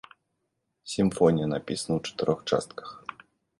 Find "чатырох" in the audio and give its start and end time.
2.09-2.39